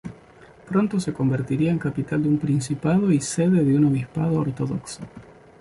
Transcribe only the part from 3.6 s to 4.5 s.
de un obispado